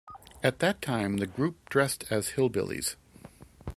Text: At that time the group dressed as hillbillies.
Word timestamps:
At 0.41 0.57
that 0.61 0.81
time 0.81 1.17
the 1.17 1.27
group 1.27 1.69
dressed 1.69 2.05
as 2.09 2.29
hillbillies. 2.29 2.95